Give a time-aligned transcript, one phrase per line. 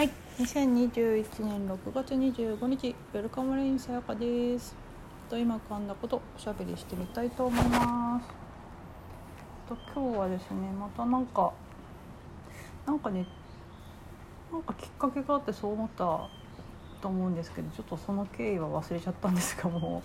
[0.00, 4.74] はい、2021年6月25日、ウェルカムレインさやかです。
[5.28, 8.26] と今浮かんだことおしゃべりしてみたいと思います。
[9.68, 11.52] と今日はですね、またなんか
[12.86, 13.26] なんかね、
[14.50, 15.96] なんかきっかけがあってそう思った
[17.02, 20.02] と思うんですけど、ちょっとその経緯は忘れちゃったんですがも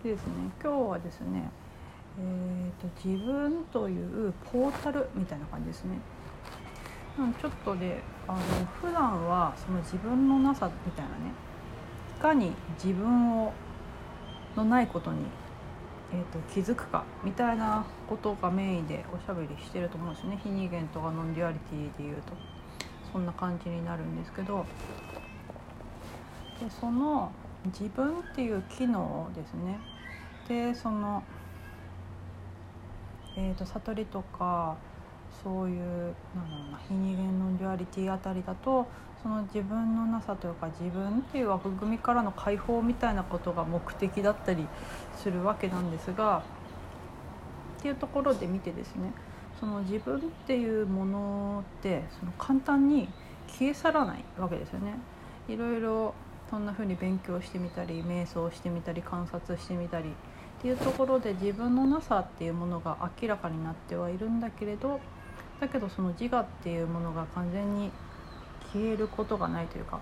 [0.00, 0.04] う。
[0.04, 1.50] でですね、今日はですね、
[2.20, 5.98] えー、と自分というポータルみたいな感じですね。
[7.18, 8.38] うん、ちょっとであの
[8.80, 11.32] 普段はその自分のなさみたいなね
[12.16, 12.52] いかに
[12.82, 13.52] 自分を
[14.56, 15.18] のないことに、
[16.12, 20.40] えーと、気づくかみたいなことがメインでおしゃべりしてると思うんですよね。
[20.42, 22.32] 非二元とか nonduality でいうと。
[23.12, 24.66] そんな感じになるんですけど。
[26.60, 27.30] でその
[27.66, 29.78] 自分っていう機能ですね。
[30.48, 31.22] でその、
[33.36, 34.76] えーと悟りとか
[35.42, 38.86] そういうなんだろうな非二元 nonduality あたりだと
[39.22, 44.66] その自分のなさというか自分っていう枠組みからの解放みたいなことが目的だったり
[45.16, 46.42] するわけなんですが
[47.78, 49.12] っていうところで見てですね
[49.58, 53.08] その自分っていうものってその簡単に
[53.48, 54.94] 消え去らないわけですよね。
[55.48, 56.14] いろいろ
[56.50, 60.12] そんな風に勉強してみたり瞑想してみたり観察してみたりっ
[60.62, 65.00] ていうところで自分のなさっていうものが明らかになってはいるんだけれど
[65.60, 67.90] だけどその自我っていうものが完全に
[68.72, 70.00] 消えることがないというか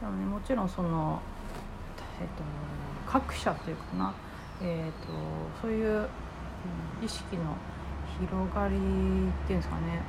[0.00, 1.20] でも、ね、もちろんその、
[2.20, 2.42] えっと、
[3.06, 4.14] 各社というかな、
[4.62, 5.12] えっと、
[5.60, 6.08] そういう、
[7.02, 7.56] 意識の
[8.18, 8.78] 広がりっ
[9.46, 10.00] ていうんですかね。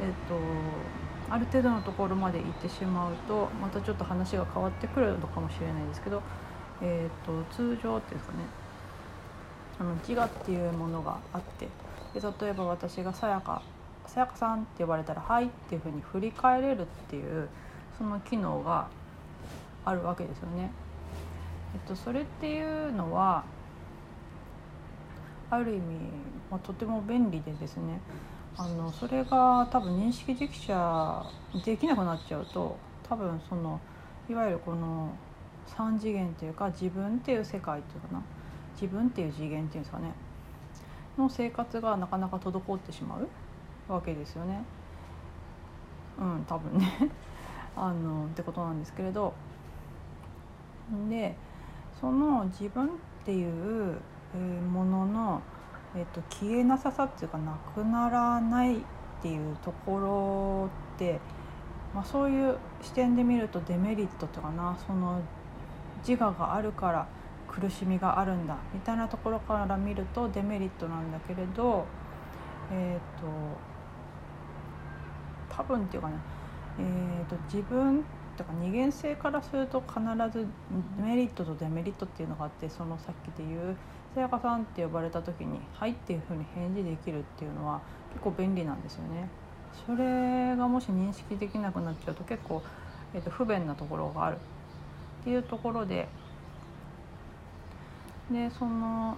[0.00, 0.38] えっと
[1.30, 6.22] ある程度のところまで行ってしまうとまたちょっと話が変わってくるのかもしれないですけど、
[6.80, 8.44] えっと、通常っていうんですかね。
[9.78, 11.68] あの自我っていうものがあって
[12.14, 13.62] で例えば私が「さやか
[14.06, 17.48] さやかさん」って呼ばれたら「はい」っていうふうに振り返れるっていう
[17.96, 18.88] その機能が
[19.84, 20.70] あるわけですよね。
[21.74, 23.44] えっと、それっていうのは
[25.50, 25.80] ある意味、
[26.50, 28.00] まあ、とても便利でですね。
[28.56, 31.24] あのそれが多分認識できちゃ
[31.64, 32.76] できなくなっちゃうと
[33.08, 33.78] 多分その
[34.28, 35.12] いわゆるこの
[35.68, 38.22] 3次元というか自分っていう世界っていうかな。
[38.80, 40.12] 自分っていう次元っていうんですかね。
[41.18, 44.62] の生活がなかなか滞ってしまうわけですよね。
[46.18, 46.86] うん多分ね
[47.76, 49.34] あのってことなんですけれど
[51.08, 51.36] で
[52.00, 52.90] その自分っ
[53.24, 54.00] ていう
[54.72, 55.42] ものの、
[55.94, 58.80] えっと、消えなささっていうかなくならないっ
[59.22, 61.20] ていうところって、
[61.94, 65.20] まあ、そういう視点で見るとデメリットとかなその
[66.06, 67.06] 自我があるから
[67.60, 71.86] 苦しみがあるんだみたいなところから見るとデメリットなんだけれど
[72.70, 73.26] えっ、ー、と
[75.56, 76.14] 多分っていうかね、
[76.78, 78.04] えーと、自分
[78.36, 80.00] とか二元性からすると必
[80.32, 80.46] ず
[81.02, 83.76] メリットとデメリットっていうのがあってそのさっきで言う
[84.14, 87.80] 「さやかさん」って呼ばれた時に「はい」っていうふうに返事できるっていうのは
[88.12, 89.28] 結構便利なんですよね。
[89.86, 92.62] それがもし認識できなくなっちゃうと結構、
[93.14, 96.08] えーと不便なところがあるっていうところで
[98.30, 99.16] でその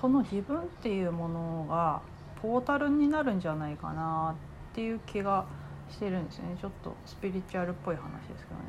[0.00, 2.02] その自分っていうものが
[2.40, 4.34] ポータルになるんじゃないかな
[4.72, 5.44] っていう気が
[5.88, 6.56] してるんですね。
[6.60, 8.62] ちょっとスピリチュアルっぽい話ですけどね。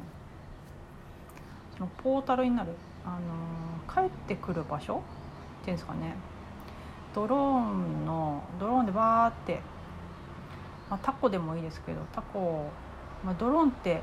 [1.77, 5.01] そのポータルになるあの帰ってくる場所
[5.61, 6.15] っていうんですかね。
[7.15, 9.61] ドローンのドローンでバーって、
[10.89, 12.69] まあ、タコでもいいですけどタコ、
[13.23, 14.01] まあ、ドローンって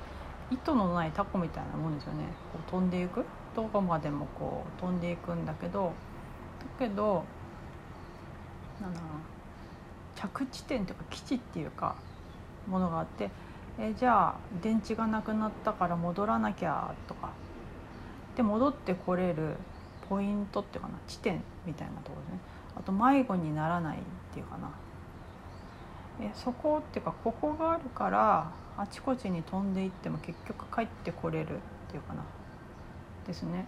[0.50, 2.25] 糸のないタコみたいなもんですよね。
[2.53, 3.25] こう飛んでいく。
[3.55, 5.93] どこまでもこう飛んでいくんだけど
[6.78, 7.25] だけど
[8.81, 9.21] なんだろうな
[10.15, 11.97] 着地点というか基地っていうか
[12.66, 13.31] ものがあって
[13.78, 17.31] えじゃあ電池がなくなったから戻らなきゃとか。
[18.37, 19.56] で戻ってこれる
[20.09, 22.38] ポイントっていうかな地点みたいなところですね。
[22.77, 24.00] あと迷子にならないっ
[24.32, 24.71] ていうかな。
[26.21, 32.23] えそこっていうかここがあるからあちこちに飛んでいっても結局帰ってこれるっていうかな。
[33.26, 33.67] ですね。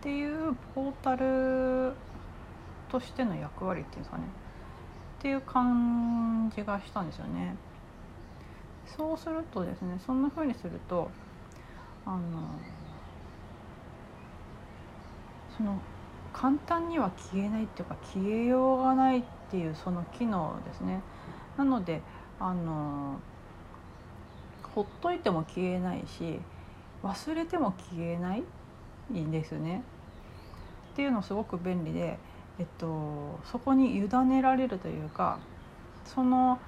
[0.00, 1.92] ていうポータル
[2.88, 4.24] としての役割っていうんですかね
[5.18, 7.56] っていう感じがしたんですよね。
[8.86, 11.10] そうするとですねそんな風にすると
[12.06, 12.18] あの
[15.56, 15.78] その
[16.32, 21.02] 簡単には消えないっていうか消えようがないっていうその機能ですね。
[21.56, 22.00] なので
[22.38, 23.18] あの
[24.74, 26.40] ほっといても消えないし
[27.02, 28.42] 忘れても消えない
[29.12, 29.82] んですね。
[30.92, 32.18] っていうのすごく便利で、
[32.58, 35.38] えっと、そこに委ねられるというか
[36.04, 36.58] その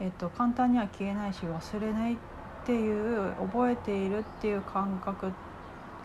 [0.00, 2.16] えっと、簡単には消えないし忘れないっ
[2.64, 5.30] ていう覚えているっていう感覚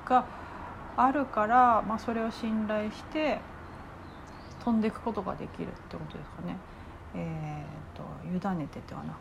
[0.06, 0.26] が
[0.98, 3.40] あるから、まあ、それを信頼して
[4.64, 6.58] 飛んでいくことができるってことですかね。
[7.18, 9.18] えーと、委ねてっていうかな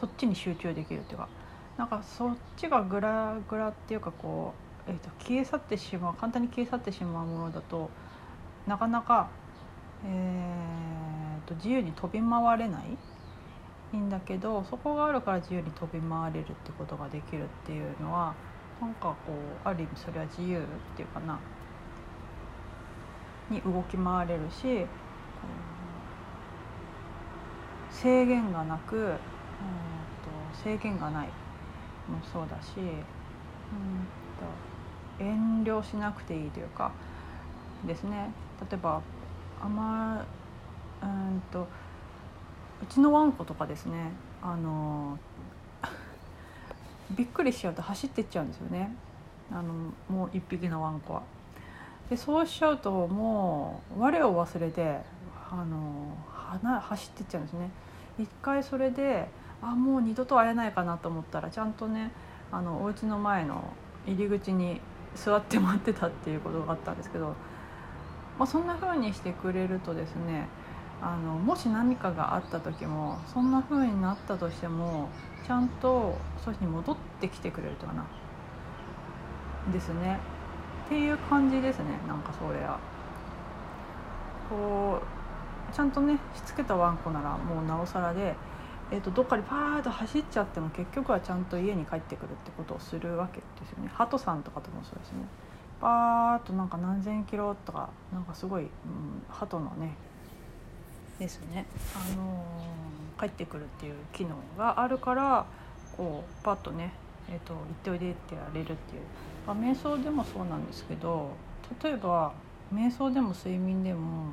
[0.00, 1.28] そっちに集中できるっていうか
[1.76, 4.54] なんかそっちがグラグラっていうかこ
[4.86, 7.90] う、えーと、消え去ってしまう簡単に消え去ってしまうものだと
[8.66, 9.28] なかなか、
[10.06, 12.96] えーと、自由に飛び回れない
[13.92, 18.34] いいんだけどそこがあるから自由に飛び回れるってことができるっていうのは
[18.80, 20.60] なんかこうある意味それは自由っ
[20.96, 21.38] ていうかな
[23.50, 24.86] に動き回れるし
[27.90, 29.18] 制限がなく、うん、と
[30.52, 31.43] 制限がない。
[32.08, 32.84] もそうだし、うん、
[34.38, 36.92] と遠慮しなくていいというか
[37.86, 38.30] ですね
[38.70, 39.00] 例えば
[39.62, 40.24] あま
[41.02, 41.66] うんと
[42.82, 44.12] うちのワンコとかですね
[44.42, 45.18] あの
[47.12, 48.94] びっくりしちゃうと走ってっちゃうんですよね
[49.50, 49.72] あの
[50.08, 51.22] もう一匹のワンコは。
[52.10, 55.00] でそうしちゃうともう我を忘れて
[55.50, 57.70] あの走ってっちゃうんですね。
[58.18, 59.28] 一回それで
[59.62, 62.12] あもう二度と会えないかなと思ったらちゃんとね
[62.52, 63.72] あのお家の前の
[64.06, 64.80] 入り口に
[65.14, 67.34] 座って待ってたっていうことがあったんですけど、
[68.38, 70.48] まあ、そんな風にしてくれるとですね
[71.00, 75.08] あのもし何かがあった時もそんな風になったとしても
[75.46, 78.04] ちゃんとそっちに戻ってきてくれるとかな
[79.72, 80.18] ですね
[80.86, 82.78] っていう感じですねなんかそれは。
[84.48, 88.36] こうちゃんとねしつけたワンコならもうなおさらで、
[88.94, 93.90] えーと、どっかにパーッと走っちゃっても結局はちゃんと家に帰ってくるってことをするわけですよね。
[93.92, 95.18] ハトさんとかともそうですね。
[95.80, 98.70] パーッとなんか何千キロとかなんかすごい、うん、
[99.28, 99.96] ハトのね
[101.18, 105.44] ですね、あのー、帰ってくるっていう機能があるから
[105.96, 106.92] こうパッとね、
[107.28, 109.02] えーと、行っておいでってやれるっていう、
[109.44, 111.30] まあ、瞑想でもそうなんですけど
[111.82, 112.32] 例えば
[112.72, 114.32] 瞑想でも睡眠でも、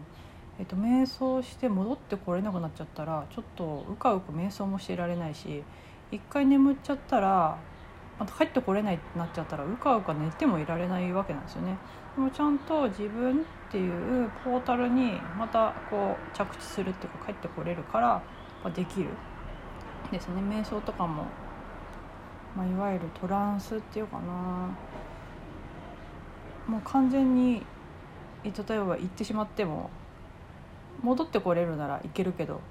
[0.62, 5.63] えーと、瞑想して戻ってこれなくなっちゃったらちょっとうかうか瞑想もしてられないし
[6.12, 7.58] 一回眠っちゃったら
[8.19, 11.80] また帰ってこれないってなっちゃったらうかうか寝てもいられないわけなんですよね。
[12.16, 18.22] でもちゃんと自分っていうポータルにまたこう着地するっていうか帰ってこれるから
[18.69, 19.10] できる。
[20.12, 20.42] ですね。
[20.42, 21.24] 瞑想とかも、
[22.56, 24.69] まあ、いわゆるトランスっていうかな。
[26.68, 27.66] もう完全に
[28.44, 29.90] 例えば行ってしまっても
[31.02, 32.62] 戻ってこれるならいけるけど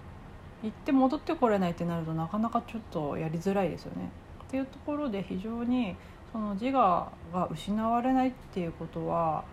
[0.63, 4.11] 行って戻ってこれないってなるとなかなかちょっとやりづらいですよね。
[4.45, 5.97] っていうところで非常に
[6.33, 9.45] その自我が失われないっていうことは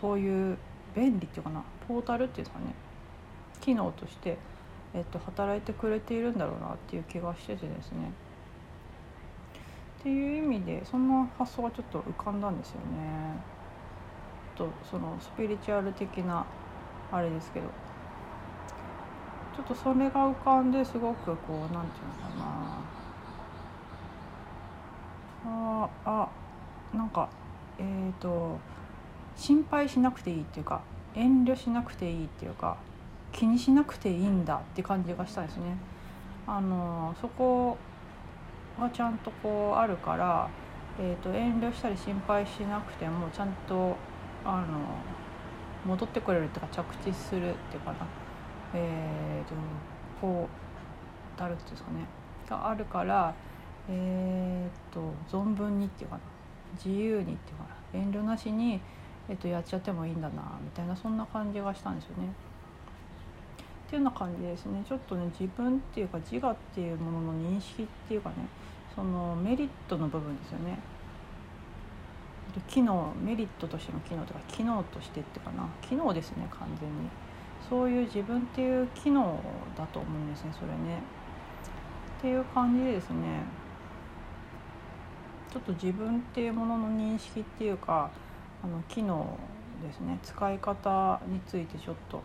[0.00, 0.58] そういう
[0.94, 2.74] 便利っていうかなポータルっていうかね
[3.60, 4.36] 機能として、
[4.94, 8.10] えっと、働いてくれているんだろうなっていう気がしててですね
[10.00, 13.56] っていう意味でそんな発想がちょっと浮かんだんですよね。
[14.56, 16.46] とそのスピリチュアル的な
[17.12, 17.66] あれですけど
[19.56, 22.66] ちょっとそれが浮かんですごくこう何て言うのかな
[26.04, 26.28] あ
[26.92, 27.28] あなんか
[27.78, 28.58] えっ、ー、と
[29.36, 30.82] 心配しなくていいっていうか
[31.14, 32.76] 遠慮しなくていいっていうか
[33.32, 35.76] 気にしなくていいんだって感じがしたんですね。
[36.46, 37.76] あのそこ
[38.78, 40.48] がちゃんとこうあるから、
[40.98, 43.96] えーと、遠慮したり心配しなくてもちゃんと
[44.44, 44.78] あの
[45.86, 47.98] 戻ってくれるっていうか着地するっていうかな。
[48.74, 49.54] えーと
[50.20, 52.06] こうだるっていうんですかね。
[52.48, 53.34] があるから
[53.88, 56.22] えー、っと存分にっていうかな。
[56.84, 57.64] 自由にっていうか
[57.94, 58.00] な。
[58.00, 58.80] 遠慮なしに、
[59.28, 62.24] えっと、やっちゃってもいいんだなみたいなそんな感じがしたんですよね。
[63.86, 64.82] っていうような感じですね。
[64.86, 68.34] ちょっとね自分っていうか自我っていうものの認識っていうかね
[68.94, 70.78] そのメリットの部分ですよね。
[72.68, 75.68] 機能メリットとしての機能とか機能としてっていうかな。
[75.82, 77.08] 機能ですね完全に。
[77.68, 79.40] そういう自分っていう機能
[79.76, 81.02] だと思うんですねそれね。
[82.18, 83.42] っていう感じでですね。
[85.52, 88.10] ちょっと自分っていうものの認識っていうか
[88.62, 89.38] あの機能
[89.82, 90.18] ですね。
[90.22, 92.22] 使い方についてちょっと、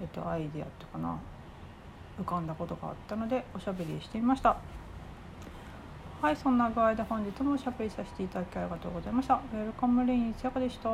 [0.00, 1.18] えっと、アイデアっていうかな
[2.20, 4.56] 浮かんだことがあったのでおしゃべりしてみました。
[6.20, 9.34] はいそんな具合で本日もおしゃべりさせていただきありがとうございました。
[9.36, 10.88] ウェルカムレインさやかでした。